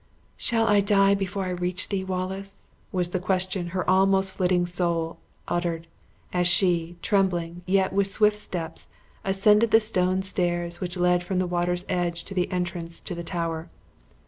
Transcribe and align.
"Shall 0.35 0.65
I 0.67 0.79
die 0.81 1.13
before 1.13 1.45
I 1.45 1.51
reach 1.51 1.89
thee, 1.89 2.03
Wallace?" 2.03 2.69
was 2.91 3.11
the 3.11 3.19
question 3.19 3.67
her 3.67 3.87
almost 3.87 4.31
flitting 4.33 4.65
soul 4.65 5.19
uttered, 5.47 5.85
as 6.33 6.47
she, 6.47 6.95
trembling, 7.03 7.61
yet 7.67 7.93
with 7.93 8.07
swift 8.07 8.37
steps, 8.37 8.89
ascended 9.23 9.69
the 9.69 9.79
stone 9.79 10.23
stairs 10.23 10.81
which 10.81 10.97
led 10.97 11.23
from 11.23 11.37
the 11.37 11.45
water's 11.45 11.85
edge 11.87 12.23
to 12.23 12.33
the 12.33 12.51
entrance 12.51 12.99
to 13.01 13.13
the 13.13 13.23
Tower. 13.23 13.69